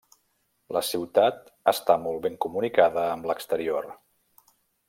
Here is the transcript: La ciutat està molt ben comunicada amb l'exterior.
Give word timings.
La 0.77 0.81
ciutat 0.87 1.43
està 1.73 1.97
molt 2.07 2.25
ben 2.25 2.39
comunicada 2.47 3.07
amb 3.13 3.29
l'exterior. 3.33 3.91